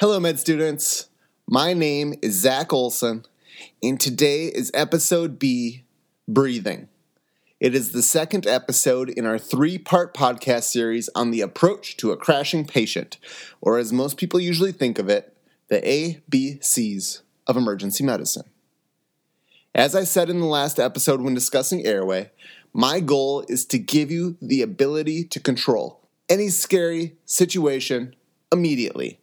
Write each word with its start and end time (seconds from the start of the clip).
Hello, 0.00 0.20
med 0.20 0.38
students. 0.38 1.08
My 1.48 1.72
name 1.72 2.14
is 2.22 2.40
Zach 2.40 2.72
Olson, 2.72 3.24
and 3.82 3.98
today 3.98 4.44
is 4.44 4.70
episode 4.72 5.40
B 5.40 5.82
Breathing. 6.28 6.86
It 7.58 7.74
is 7.74 7.90
the 7.90 8.02
second 8.02 8.46
episode 8.46 9.10
in 9.10 9.26
our 9.26 9.40
three 9.40 9.76
part 9.76 10.14
podcast 10.14 10.70
series 10.70 11.10
on 11.16 11.32
the 11.32 11.40
approach 11.40 11.96
to 11.96 12.12
a 12.12 12.16
crashing 12.16 12.64
patient, 12.64 13.16
or 13.60 13.76
as 13.76 13.92
most 13.92 14.18
people 14.18 14.38
usually 14.38 14.70
think 14.70 15.00
of 15.00 15.08
it, 15.08 15.36
the 15.66 15.80
ABCs 15.80 17.22
of 17.48 17.56
emergency 17.56 18.04
medicine. 18.04 18.48
As 19.74 19.96
I 19.96 20.04
said 20.04 20.30
in 20.30 20.38
the 20.38 20.46
last 20.46 20.78
episode 20.78 21.22
when 21.22 21.34
discussing 21.34 21.84
airway, 21.84 22.30
my 22.72 23.00
goal 23.00 23.44
is 23.48 23.66
to 23.66 23.80
give 23.80 24.12
you 24.12 24.36
the 24.40 24.62
ability 24.62 25.24
to 25.24 25.40
control 25.40 26.08
any 26.28 26.50
scary 26.50 27.16
situation 27.24 28.14
immediately. 28.52 29.18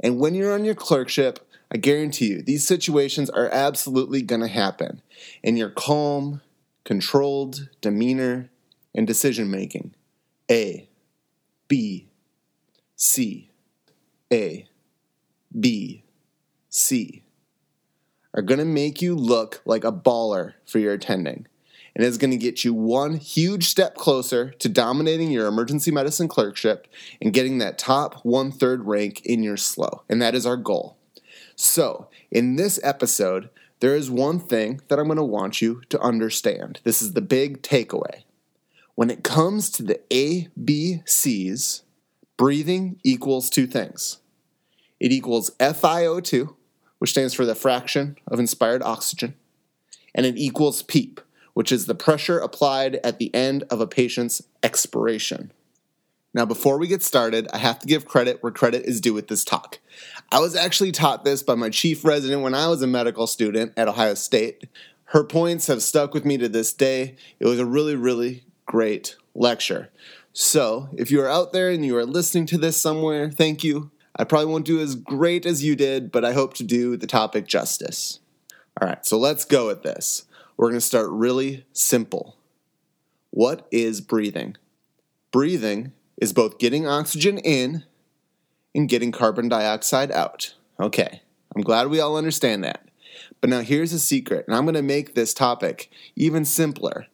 And 0.00 0.18
when 0.18 0.34
you're 0.34 0.54
on 0.54 0.64
your 0.64 0.74
clerkship, 0.74 1.40
I 1.72 1.76
guarantee 1.76 2.28
you, 2.28 2.42
these 2.42 2.66
situations 2.66 3.28
are 3.30 3.48
absolutely 3.52 4.22
going 4.22 4.40
to 4.40 4.48
happen. 4.48 5.02
And 5.44 5.58
your 5.58 5.70
calm, 5.70 6.40
controlled 6.84 7.68
demeanor 7.80 8.50
and 8.94 9.06
decision 9.06 9.50
making. 9.50 9.94
A, 10.50 10.88
B, 11.68 12.08
C, 12.96 13.50
A, 14.32 14.66
B, 15.58 16.04
C 16.70 17.22
are 18.34 18.42
going 18.42 18.58
to 18.58 18.64
make 18.64 19.02
you 19.02 19.14
look 19.14 19.60
like 19.64 19.84
a 19.84 19.92
baller 19.92 20.54
for 20.66 20.78
your 20.78 20.94
attending. 20.94 21.46
And 21.98 22.06
it's 22.06 22.16
going 22.16 22.30
to 22.30 22.36
get 22.36 22.64
you 22.64 22.72
one 22.72 23.16
huge 23.16 23.64
step 23.64 23.96
closer 23.96 24.50
to 24.52 24.68
dominating 24.68 25.32
your 25.32 25.48
emergency 25.48 25.90
medicine 25.90 26.28
clerkship 26.28 26.86
and 27.20 27.34
getting 27.34 27.58
that 27.58 27.76
top 27.76 28.24
one 28.24 28.52
third 28.52 28.86
rank 28.86 29.20
in 29.24 29.42
your 29.42 29.56
SLOE. 29.56 30.02
And 30.08 30.22
that 30.22 30.36
is 30.36 30.46
our 30.46 30.56
goal. 30.56 30.96
So, 31.56 32.08
in 32.30 32.54
this 32.54 32.78
episode, 32.84 33.50
there 33.80 33.96
is 33.96 34.12
one 34.12 34.38
thing 34.38 34.80
that 34.86 35.00
I'm 35.00 35.06
going 35.06 35.16
to 35.16 35.24
want 35.24 35.60
you 35.60 35.82
to 35.88 36.00
understand. 36.00 36.78
This 36.84 37.02
is 37.02 37.14
the 37.14 37.20
big 37.20 37.62
takeaway. 37.62 38.22
When 38.94 39.10
it 39.10 39.24
comes 39.24 39.68
to 39.70 39.82
the 39.82 40.00
ABCs, 40.10 41.82
breathing 42.36 43.00
equals 43.02 43.50
two 43.50 43.66
things 43.66 44.18
it 45.00 45.10
equals 45.10 45.50
FiO2, 45.58 46.54
which 46.98 47.10
stands 47.10 47.34
for 47.34 47.44
the 47.44 47.56
fraction 47.56 48.16
of 48.28 48.38
inspired 48.38 48.82
oxygen, 48.84 49.34
and 50.14 50.26
it 50.26 50.36
equals 50.36 50.82
PEEP, 50.82 51.20
which 51.58 51.72
is 51.72 51.86
the 51.86 51.94
pressure 51.94 52.38
applied 52.38 53.00
at 53.02 53.18
the 53.18 53.34
end 53.34 53.64
of 53.68 53.80
a 53.80 53.86
patient's 53.88 54.40
expiration. 54.62 55.50
Now, 56.32 56.46
before 56.46 56.78
we 56.78 56.86
get 56.86 57.02
started, 57.02 57.48
I 57.52 57.58
have 57.58 57.80
to 57.80 57.86
give 57.88 58.06
credit 58.06 58.44
where 58.44 58.52
credit 58.52 58.84
is 58.84 59.00
due 59.00 59.12
with 59.12 59.26
this 59.26 59.42
talk. 59.42 59.80
I 60.30 60.38
was 60.38 60.54
actually 60.54 60.92
taught 60.92 61.24
this 61.24 61.42
by 61.42 61.56
my 61.56 61.68
chief 61.68 62.04
resident 62.04 62.42
when 62.42 62.54
I 62.54 62.68
was 62.68 62.80
a 62.80 62.86
medical 62.86 63.26
student 63.26 63.72
at 63.76 63.88
Ohio 63.88 64.14
State. 64.14 64.68
Her 65.06 65.24
points 65.24 65.66
have 65.66 65.82
stuck 65.82 66.14
with 66.14 66.24
me 66.24 66.38
to 66.38 66.48
this 66.48 66.72
day. 66.72 67.16
It 67.40 67.46
was 67.46 67.58
a 67.58 67.66
really, 67.66 67.96
really 67.96 68.44
great 68.64 69.16
lecture. 69.34 69.90
So, 70.32 70.88
if 70.96 71.10
you 71.10 71.20
are 71.22 71.28
out 71.28 71.52
there 71.52 71.70
and 71.70 71.84
you 71.84 71.96
are 71.96 72.06
listening 72.06 72.46
to 72.46 72.58
this 72.58 72.80
somewhere, 72.80 73.32
thank 73.32 73.64
you. 73.64 73.90
I 74.14 74.22
probably 74.22 74.46
won't 74.46 74.64
do 74.64 74.78
as 74.78 74.94
great 74.94 75.44
as 75.44 75.64
you 75.64 75.74
did, 75.74 76.12
but 76.12 76.24
I 76.24 76.34
hope 76.34 76.54
to 76.54 76.62
do 76.62 76.96
the 76.96 77.08
topic 77.08 77.48
justice. 77.48 78.20
All 78.80 78.86
right, 78.86 79.04
so 79.04 79.18
let's 79.18 79.44
go 79.44 79.66
with 79.66 79.82
this. 79.82 80.24
We're 80.58 80.70
going 80.70 80.80
to 80.80 80.86
start 80.86 81.08
really 81.10 81.64
simple. 81.72 82.36
What 83.30 83.68
is 83.70 84.00
breathing? 84.00 84.56
Breathing 85.30 85.92
is 86.20 86.32
both 86.32 86.58
getting 86.58 86.84
oxygen 86.84 87.38
in 87.38 87.84
and 88.74 88.88
getting 88.88 89.12
carbon 89.12 89.48
dioxide 89.48 90.10
out. 90.10 90.54
Okay, 90.80 91.22
I'm 91.54 91.62
glad 91.62 91.88
we 91.88 92.00
all 92.00 92.16
understand 92.16 92.64
that. 92.64 92.88
But 93.40 93.50
now 93.50 93.60
here's 93.60 93.92
a 93.92 94.00
secret, 94.00 94.46
and 94.48 94.56
I'm 94.56 94.64
going 94.64 94.74
to 94.74 94.82
make 94.82 95.14
this 95.14 95.32
topic 95.32 95.92
even 96.16 96.44
simpler. 96.44 97.06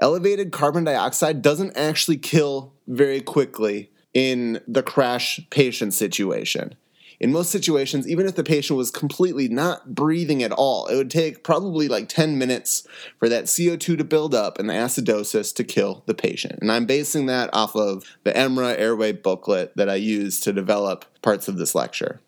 Elevated 0.00 0.52
carbon 0.52 0.84
dioxide 0.84 1.42
doesn't 1.42 1.76
actually 1.76 2.16
kill 2.16 2.72
very 2.86 3.20
quickly 3.20 3.90
in 4.14 4.60
the 4.68 4.84
crash 4.84 5.40
patient 5.50 5.94
situation. 5.94 6.76
In 7.22 7.30
most 7.30 7.52
situations, 7.52 8.08
even 8.08 8.26
if 8.26 8.34
the 8.34 8.42
patient 8.42 8.76
was 8.76 8.90
completely 8.90 9.46
not 9.46 9.94
breathing 9.94 10.42
at 10.42 10.50
all, 10.50 10.88
it 10.88 10.96
would 10.96 11.10
take 11.10 11.44
probably 11.44 11.86
like 11.86 12.08
10 12.08 12.36
minutes 12.36 12.84
for 13.20 13.28
that 13.28 13.44
CO2 13.44 13.96
to 13.96 14.02
build 14.02 14.34
up 14.34 14.58
and 14.58 14.68
the 14.68 14.74
acidosis 14.74 15.54
to 15.54 15.62
kill 15.62 16.02
the 16.06 16.14
patient. 16.14 16.58
And 16.60 16.72
I'm 16.72 16.84
basing 16.84 17.26
that 17.26 17.48
off 17.52 17.76
of 17.76 18.02
the 18.24 18.32
EMRA 18.32 18.76
airway 18.76 19.12
booklet 19.12 19.76
that 19.76 19.88
I 19.88 19.94
used 19.94 20.42
to 20.42 20.52
develop 20.52 21.04
parts 21.22 21.46
of 21.46 21.58
this 21.58 21.76
lecture. 21.76 22.20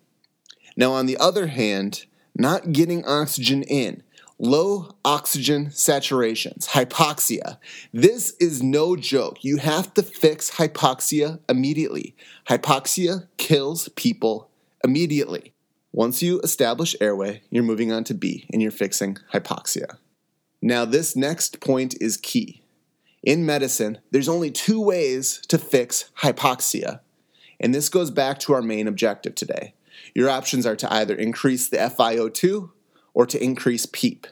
Now, 0.77 0.93
on 0.93 1.07
the 1.07 1.17
other 1.17 1.49
hand, 1.49 2.07
not 2.37 2.71
getting 2.71 3.05
oxygen 3.05 3.65
in, 3.65 4.05
low 4.39 4.95
oxygen 5.05 5.67
saturations, 5.67 6.69
hypoxia. 6.69 7.59
This 7.93 8.37
is 8.39 8.63
no 8.63 8.95
joke. 8.95 9.43
You 9.43 9.57
have 9.57 9.93
to 9.95 10.05
fix 10.05 10.53
hypoxia 10.53 11.41
immediately. 11.49 12.15
Hypoxia 12.49 13.27
kills 13.39 13.89
people 13.97 14.51
immediately. 14.85 15.55
Once 15.93 16.23
you 16.23 16.41
establish 16.41 16.95
airway, 17.01 17.43
you're 17.51 17.63
moving 17.63 17.91
on 17.91 18.05
to 18.05 18.15
B 18.15 18.47
and 18.53 18.61
you're 18.61 18.71
fixing 18.71 19.17
hypoxia. 19.33 19.97
Now, 20.61 20.85
this 20.85 21.17
next 21.17 21.61
point 21.61 21.95
is 22.01 22.17
key. 22.17 22.63
In 23.23 23.47
medicine, 23.47 23.99
there's 24.11 24.29
only 24.29 24.51
two 24.51 24.81
ways 24.81 25.41
to 25.49 25.57
fix 25.57 26.11
hypoxia, 26.21 27.01
and 27.59 27.75
this 27.75 27.89
goes 27.89 28.11
back 28.11 28.39
to 28.41 28.53
our 28.53 28.63
main 28.63 28.87
objective 28.87 29.35
today. 29.35 29.75
Your 30.15 30.29
options 30.29 30.67
are 30.67 30.77
to 30.77 30.93
either 30.93 31.15
increase 31.15 31.69
the 31.69 31.79
FiO2 31.79 32.71
or 33.15 33.27
to 33.27 33.43
increase 33.43 33.87
PEEP. 33.87 34.27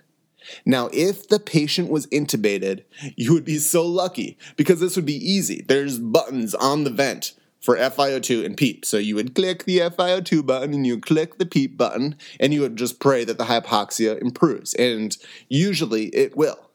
Now, 0.67 0.91
if 0.93 1.29
the 1.29 1.39
patient 1.39 1.91
was 1.91 2.07
intubated, 2.09 2.85
you 3.17 3.33
would 3.33 3.45
be 3.45 3.59
so 3.59 3.87
lucky 3.87 4.37
because 4.57 4.81
this 4.81 4.97
would 4.97 5.07
be 5.07 5.15
easy. 5.15 5.65
There's 5.67 5.99
buttons 5.99 6.55
on 6.55 6.85
the 6.85 6.91
vent 6.91 7.35
for 7.63 7.77
FiO2 7.77 8.45
and 8.45 8.57
PEEP. 8.57 8.85
So 8.85 8.99
you 8.99 9.15
would 9.15 9.35
click 9.35 9.65
the 9.65 9.79
FiO2 9.79 10.45
button 10.45 10.75
and 10.75 10.87
you 10.87 11.01
click 11.01 11.39
the 11.39 11.47
PEEP 11.47 11.79
button 11.79 12.17
and 12.39 12.53
you 12.53 12.61
would 12.61 12.77
just 12.77 13.01
pray 13.01 13.25
that 13.25 13.39
the 13.39 13.45
hypoxia 13.45 14.21
improves. 14.21 14.75
And 14.75 15.17
usually 15.49 16.07
it 16.09 16.37
will. 16.37 16.69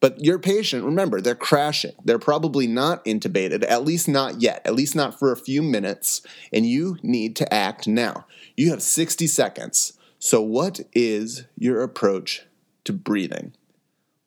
But 0.00 0.22
your 0.22 0.38
patient, 0.38 0.84
remember, 0.84 1.22
they're 1.22 1.34
crashing. 1.34 1.94
They're 2.04 2.18
probably 2.18 2.66
not 2.66 3.02
intubated, 3.06 3.64
at 3.66 3.84
least 3.84 4.06
not 4.06 4.42
yet, 4.42 4.60
at 4.66 4.74
least 4.74 4.94
not 4.94 5.18
for 5.18 5.32
a 5.32 5.36
few 5.36 5.62
minutes, 5.62 6.20
and 6.52 6.66
you 6.66 6.98
need 7.02 7.34
to 7.36 7.54
act 7.54 7.88
now. 7.88 8.26
You 8.54 8.68
have 8.68 8.82
60 8.82 9.26
seconds. 9.26 9.94
So, 10.18 10.42
what 10.42 10.80
is 10.92 11.44
your 11.56 11.82
approach 11.82 12.44
to 12.84 12.92
breathing? 12.92 13.54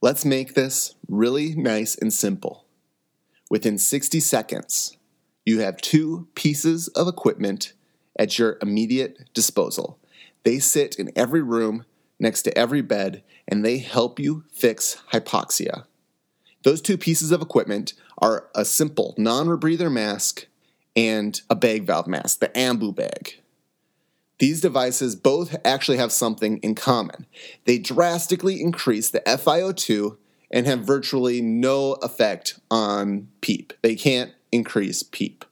Let's 0.01 0.25
make 0.25 0.55
this 0.55 0.95
really 1.07 1.53
nice 1.53 1.95
and 1.95 2.11
simple. 2.11 2.65
Within 3.51 3.77
60 3.77 4.19
seconds, 4.19 4.96
you 5.47 5.61
have 5.61 5.77
two 5.77 6.27
pieces 6.35 6.89
of 6.89 7.07
equipment 7.07 7.71
at 8.19 8.37
your 8.37 8.57
immediate 8.61 9.33
disposal. 9.33 9.97
They 10.43 10.59
sit 10.59 10.95
in 10.95 11.09
every 11.15 11.41
room 11.41 11.85
next 12.19 12.41
to 12.41 12.57
every 12.57 12.81
bed 12.81 13.23
and 13.47 13.63
they 13.63 13.77
help 13.77 14.19
you 14.19 14.43
fix 14.51 15.01
hypoxia. 15.13 15.85
Those 16.63 16.81
two 16.81 16.97
pieces 16.97 17.31
of 17.31 17.41
equipment 17.41 17.93
are 18.17 18.49
a 18.55 18.65
simple 18.65 19.15
non 19.17 19.47
rebreather 19.47 19.89
mask 19.89 20.47
and 20.97 21.39
a 21.49 21.55
bag 21.55 21.85
valve 21.85 22.07
mask, 22.07 22.39
the 22.39 22.49
Ambu 22.49 22.93
bag. 22.93 23.39
These 24.39 24.59
devices 24.59 25.15
both 25.15 25.55
actually 25.63 25.97
have 25.97 26.11
something 26.11 26.57
in 26.57 26.75
common. 26.75 27.25
They 27.63 27.79
drastically 27.79 28.59
increase 28.59 29.09
the 29.09 29.21
FiO2 29.21 30.17
and 30.51 30.67
have 30.67 30.81
virtually 30.81 31.41
no 31.41 31.93
effect 31.93 32.59
on 32.69 33.29
PEEP. 33.39 33.71
They 33.81 33.95
can't 33.95 34.33
increase 34.51 35.03
PEEP. 35.03 35.45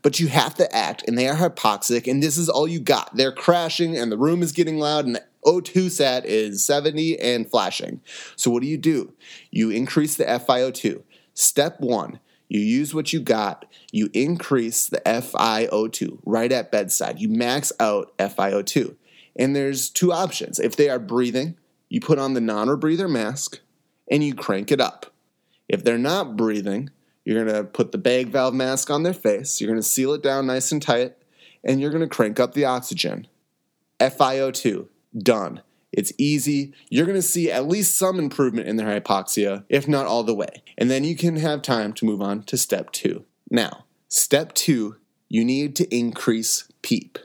But 0.00 0.20
you 0.20 0.28
have 0.28 0.54
to 0.54 0.74
act, 0.74 1.04
and 1.06 1.18
they 1.18 1.28
are 1.28 1.36
hypoxic, 1.36 2.10
and 2.10 2.22
this 2.22 2.38
is 2.38 2.48
all 2.48 2.66
you 2.66 2.80
got. 2.80 3.14
They're 3.14 3.32
crashing, 3.32 3.96
and 3.96 4.10
the 4.10 4.16
room 4.16 4.42
is 4.42 4.52
getting 4.52 4.78
loud, 4.78 5.04
and 5.04 5.16
the 5.16 5.24
O2 5.44 5.90
sat 5.90 6.24
is 6.24 6.64
70 6.64 7.18
and 7.18 7.50
flashing. 7.50 8.00
So, 8.36 8.50
what 8.50 8.62
do 8.62 8.68
you 8.68 8.78
do? 8.78 9.12
You 9.50 9.70
increase 9.70 10.16
the 10.16 10.24
FiO2. 10.24 11.02
Step 11.34 11.80
one, 11.80 12.20
you 12.48 12.60
use 12.60 12.94
what 12.94 13.12
you 13.12 13.20
got, 13.20 13.66
you 13.90 14.10
increase 14.12 14.86
the 14.86 15.00
FiO2 15.04 16.18
right 16.24 16.52
at 16.52 16.70
bedside. 16.70 17.18
You 17.18 17.28
max 17.28 17.72
out 17.80 18.16
FiO2. 18.18 18.94
And 19.36 19.56
there's 19.56 19.88
two 19.88 20.12
options. 20.12 20.60
If 20.60 20.76
they 20.76 20.90
are 20.90 20.98
breathing, 20.98 21.56
you 21.88 22.00
put 22.00 22.18
on 22.18 22.34
the 22.34 22.40
non 22.40 22.68
rebreather 22.68 23.10
mask 23.10 23.60
and 24.10 24.22
you 24.22 24.34
crank 24.34 24.70
it 24.70 24.80
up. 24.80 25.06
If 25.68 25.82
they're 25.82 25.96
not 25.96 26.36
breathing, 26.36 26.90
you're 27.24 27.44
going 27.44 27.54
to 27.54 27.64
put 27.64 27.92
the 27.92 27.98
bag 27.98 28.28
valve 28.28 28.54
mask 28.54 28.90
on 28.90 29.02
their 29.02 29.14
face. 29.14 29.60
You're 29.60 29.70
going 29.70 29.80
to 29.80 29.86
seal 29.86 30.12
it 30.12 30.22
down 30.22 30.46
nice 30.46 30.72
and 30.72 30.82
tight, 30.82 31.14
and 31.64 31.80
you're 31.80 31.90
going 31.90 32.02
to 32.02 32.08
crank 32.08 32.40
up 32.40 32.54
the 32.54 32.64
oxygen. 32.64 33.26
FiO2, 34.00 34.88
done. 35.16 35.62
It's 35.92 36.12
easy. 36.16 36.72
You're 36.88 37.06
going 37.06 37.18
to 37.18 37.22
see 37.22 37.50
at 37.50 37.68
least 37.68 37.96
some 37.96 38.18
improvement 38.18 38.66
in 38.66 38.76
their 38.76 39.00
hypoxia, 39.00 39.64
if 39.68 39.86
not 39.86 40.06
all 40.06 40.24
the 40.24 40.34
way. 40.34 40.62
And 40.78 40.90
then 40.90 41.04
you 41.04 41.14
can 41.14 41.36
have 41.36 41.62
time 41.62 41.92
to 41.94 42.06
move 42.06 42.22
on 42.22 42.42
to 42.44 42.56
step 42.56 42.92
two. 42.92 43.24
Now, 43.50 43.84
step 44.08 44.54
two, 44.54 44.96
you 45.28 45.44
need 45.44 45.76
to 45.76 45.94
increase 45.94 46.66
PEEP. 46.80 47.18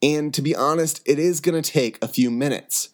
And 0.00 0.32
to 0.32 0.42
be 0.42 0.54
honest, 0.54 1.02
it 1.04 1.18
is 1.18 1.40
going 1.40 1.60
to 1.60 1.70
take 1.70 2.02
a 2.02 2.08
few 2.08 2.30
minutes. 2.30 2.90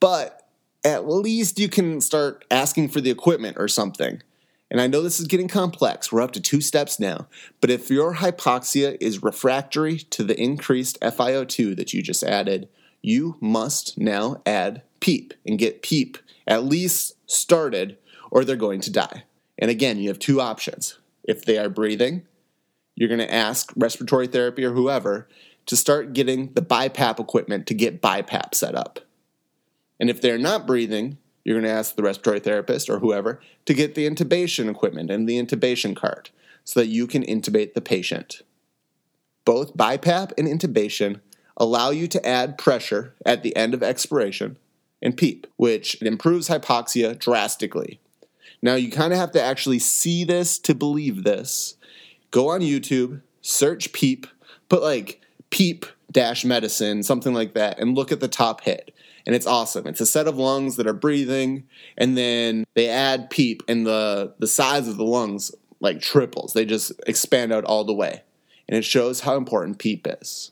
But 0.00 0.48
at 0.82 1.08
least 1.08 1.58
you 1.58 1.68
can 1.68 2.00
start 2.00 2.44
asking 2.50 2.88
for 2.88 3.00
the 3.00 3.10
equipment 3.10 3.56
or 3.58 3.68
something. 3.68 4.22
And 4.70 4.80
I 4.80 4.86
know 4.86 5.02
this 5.02 5.20
is 5.20 5.26
getting 5.26 5.48
complex. 5.48 6.10
We're 6.10 6.22
up 6.22 6.32
to 6.32 6.40
two 6.40 6.60
steps 6.60 6.98
now. 6.98 7.28
But 7.60 7.70
if 7.70 7.90
your 7.90 8.14
hypoxia 8.14 8.96
is 9.00 9.22
refractory 9.22 9.98
to 9.98 10.24
the 10.24 10.40
increased 10.40 10.98
FiO2 11.00 11.76
that 11.76 11.92
you 11.92 12.02
just 12.02 12.24
added, 12.24 12.68
you 13.02 13.36
must 13.40 13.98
now 13.98 14.40
add 14.46 14.82
PEEP 15.00 15.34
and 15.46 15.58
get 15.58 15.82
PEEP 15.82 16.18
at 16.46 16.64
least 16.64 17.14
started, 17.30 17.98
or 18.30 18.44
they're 18.44 18.56
going 18.56 18.80
to 18.80 18.92
die. 18.92 19.24
And 19.58 19.70
again, 19.70 19.98
you 19.98 20.08
have 20.08 20.18
two 20.18 20.40
options. 20.40 20.98
If 21.22 21.44
they 21.44 21.58
are 21.58 21.68
breathing, 21.68 22.26
you're 22.94 23.08
going 23.08 23.20
to 23.20 23.32
ask 23.32 23.72
respiratory 23.76 24.26
therapy 24.26 24.64
or 24.64 24.72
whoever 24.72 25.28
to 25.66 25.76
start 25.76 26.12
getting 26.12 26.52
the 26.52 26.62
BiPAP 26.62 27.18
equipment 27.18 27.66
to 27.66 27.74
get 27.74 28.02
BiPAP 28.02 28.54
set 28.54 28.74
up. 28.74 29.00
And 29.98 30.10
if 30.10 30.20
they're 30.20 30.38
not 30.38 30.66
breathing, 30.66 31.18
you're 31.44 31.60
going 31.60 31.70
to 31.70 31.78
ask 31.78 31.94
the 31.94 32.02
respiratory 32.02 32.40
therapist 32.40 32.88
or 32.88 32.98
whoever 32.98 33.40
to 33.66 33.74
get 33.74 33.94
the 33.94 34.08
intubation 34.08 34.70
equipment 34.70 35.10
and 35.10 35.28
the 35.28 35.40
intubation 35.40 35.94
cart 35.94 36.30
so 36.64 36.80
that 36.80 36.88
you 36.88 37.06
can 37.06 37.22
intubate 37.22 37.74
the 37.74 37.80
patient. 37.80 38.42
Both 39.44 39.76
BiPAP 39.76 40.32
and 40.38 40.48
intubation 40.48 41.20
allow 41.56 41.90
you 41.90 42.08
to 42.08 42.26
add 42.26 42.58
pressure 42.58 43.14
at 43.24 43.42
the 43.42 43.54
end 43.54 43.74
of 43.74 43.82
expiration 43.82 44.56
and 45.02 45.16
PEEP, 45.16 45.46
which 45.56 46.00
improves 46.02 46.48
hypoxia 46.48 47.18
drastically. 47.18 48.00
Now, 48.62 48.76
you 48.76 48.90
kind 48.90 49.12
of 49.12 49.18
have 49.18 49.32
to 49.32 49.42
actually 49.42 49.78
see 49.78 50.24
this 50.24 50.58
to 50.60 50.74
believe 50.74 51.22
this. 51.22 51.76
Go 52.30 52.48
on 52.48 52.62
YouTube, 52.62 53.20
search 53.42 53.92
PEEP, 53.92 54.26
put 54.70 54.82
like 54.82 55.20
PEEP 55.50 55.84
dash 56.10 56.44
medicine, 56.44 57.02
something 57.02 57.34
like 57.34 57.52
that, 57.52 57.78
and 57.78 57.94
look 57.94 58.10
at 58.10 58.20
the 58.20 58.28
top 58.28 58.62
hit. 58.62 58.93
And 59.26 59.34
it's 59.34 59.46
awesome. 59.46 59.86
It's 59.86 60.00
a 60.00 60.06
set 60.06 60.28
of 60.28 60.36
lungs 60.36 60.76
that 60.76 60.86
are 60.86 60.92
breathing, 60.92 61.66
and 61.96 62.16
then 62.16 62.64
they 62.74 62.88
add 62.88 63.30
PEEP, 63.30 63.62
and 63.68 63.86
the, 63.86 64.34
the 64.38 64.46
size 64.46 64.86
of 64.86 64.96
the 64.96 65.04
lungs 65.04 65.50
like 65.80 66.00
triples. 66.00 66.52
They 66.52 66.64
just 66.64 66.92
expand 67.06 67.52
out 67.52 67.64
all 67.64 67.84
the 67.84 67.94
way. 67.94 68.22
And 68.68 68.76
it 68.76 68.84
shows 68.84 69.20
how 69.20 69.36
important 69.36 69.78
PEEP 69.78 70.06
is. 70.20 70.50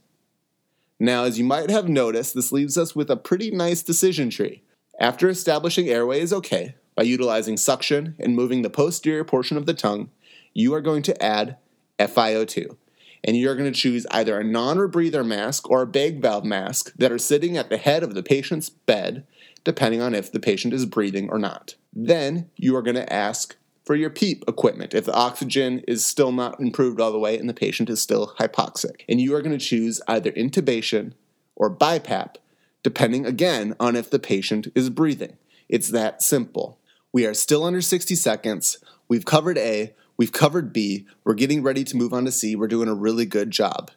Now, 0.99 1.25
as 1.25 1.39
you 1.39 1.45
might 1.45 1.71
have 1.71 1.89
noticed, 1.89 2.35
this 2.35 2.53
leaves 2.53 2.79
us 2.79 2.95
with 2.95 3.11
a 3.11 3.17
pretty 3.17 3.51
nice 3.51 3.83
decision 3.83 4.31
tree. 4.31 4.63
After 5.01 5.29
establishing 5.29 5.89
airway 5.89 6.21
is 6.21 6.33
okay, 6.33 6.77
by 6.95 7.03
utilizing 7.03 7.57
suction 7.57 8.15
and 8.19 8.37
moving 8.37 8.63
the 8.63 8.71
posterior 8.71 9.25
portion 9.25 9.57
of 9.57 9.67
the 9.67 9.75
tongue, 9.75 10.11
you 10.55 10.73
are 10.75 10.81
going 10.81 11.03
to 11.03 11.23
add 11.23 11.57
FiO2. 11.99 12.77
And 13.25 13.37
you're 13.37 13.55
going 13.55 13.73
to 13.73 13.79
choose 13.79 14.07
either 14.11 14.39
a 14.39 14.45
non 14.45 14.79
rebreather 14.79 15.25
mask 15.25 15.71
or 15.71 15.83
a 15.83 15.87
bag 15.87 16.21
valve 16.21 16.45
mask 16.45 16.93
that 16.97 17.13
are 17.13 17.19
sitting 17.19 17.57
at 17.57 17.71
the 17.71 17.77
head 17.77 18.03
of 18.03 18.15
the 18.15 18.23
patient's 18.23 18.69
bed, 18.69 19.27
depending 19.65 20.01
on 20.01 20.15
if 20.15 20.33
the 20.33 20.41
patient 20.41 20.75
is 20.75 20.87
breathing 20.87 21.31
or 21.31 21.39
not. 21.39 21.77
Then 21.93 22.51
you 22.57 22.75
are 22.77 22.83
going 22.83 22.97
to 22.97 23.13
ask 23.13 23.57
for 23.85 23.95
your 23.95 24.11
PEEP 24.11 24.45
equipment 24.49 24.95
if 24.95 25.05
the 25.05 25.15
oxygen 25.15 25.81
is 25.89 26.07
still 26.07 26.33
not 26.33 26.61
improved 26.61 27.01
all 27.01 27.13
the 27.13 27.19
way 27.19 27.39
and 27.39 27.49
the 27.49 27.55
patient 27.55 27.91
is 27.91 28.01
still 28.01 28.35
hypoxic. 28.39 29.03
And 29.09 29.21
you 29.21 29.35
are 29.35 29.43
going 29.43 29.59
to 29.59 29.65
choose 29.65 30.01
either 30.09 30.33
intubation 30.33 31.13
or 31.57 31.75
BiPAP, 31.75 32.37
depending 32.83 33.27
again 33.27 33.75
on 33.79 33.97
if 33.97 34.11
the 34.11 34.19
patient 34.19 34.69
is 34.75 34.91
breathing. 34.91 35.37
It's 35.69 35.89
that 35.89 36.23
simple. 36.23 36.79
We 37.13 37.27
are 37.27 37.35
still 37.35 37.65
under 37.65 37.81
60 37.81 38.15
seconds. 38.15 38.79
We've 39.09 39.25
covered 39.25 39.59
A, 39.59 39.95
we've 40.23 40.31
covered 40.31 40.73
B, 40.73 41.05
we're 41.25 41.35
getting 41.35 41.65
ready 41.65 41.83
to 41.83 41.97
move 41.97 42.13
on 42.13 42.25
to 42.27 42.31
C. 42.31 42.55
We're 42.55 42.69
doing 42.69 42.89
a 42.89 42.95
really 42.95 43.27
good 43.27 43.51
job. 43.51 43.91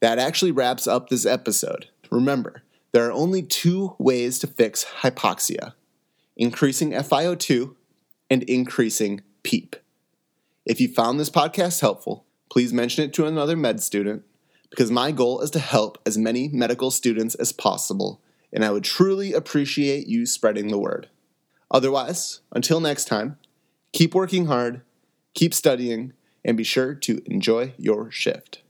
That 0.00 0.18
actually 0.18 0.52
wraps 0.52 0.86
up 0.86 1.08
this 1.08 1.24
episode. 1.24 1.88
Remember, 2.10 2.62
there 2.92 3.08
are 3.08 3.12
only 3.12 3.40
two 3.40 3.96
ways 3.98 4.38
to 4.40 4.46
fix 4.46 4.84
hypoxia 5.00 5.72
increasing 6.36 6.90
FiO2 6.90 7.74
and 8.28 8.42
increasing 8.42 9.22
PEEP. 9.42 9.76
If 10.66 10.82
you 10.82 10.88
found 10.88 11.18
this 11.18 11.30
podcast 11.30 11.80
helpful, 11.80 12.26
please 12.50 12.74
mention 12.74 13.02
it 13.02 13.14
to 13.14 13.26
another 13.26 13.56
med 13.56 13.82
student 13.82 14.22
because 14.68 14.90
my 14.90 15.12
goal 15.12 15.40
is 15.40 15.50
to 15.52 15.60
help 15.60 15.96
as 16.04 16.18
many 16.18 16.46
medical 16.48 16.90
students 16.90 17.36
as 17.36 17.52
possible, 17.52 18.20
and 18.52 18.66
I 18.66 18.70
would 18.70 18.84
truly 18.84 19.32
appreciate 19.32 20.08
you 20.08 20.26
spreading 20.26 20.68
the 20.68 20.78
word. 20.78 21.08
Otherwise, 21.70 22.40
until 22.52 22.80
next 22.80 23.06
time, 23.06 23.38
keep 23.94 24.14
working 24.14 24.44
hard, 24.44 24.82
keep 25.34 25.54
studying, 25.54 26.12
and 26.44 26.56
be 26.56 26.64
sure 26.64 26.94
to 26.94 27.22
enjoy 27.26 27.74
your 27.78 28.10
shift. 28.10 28.63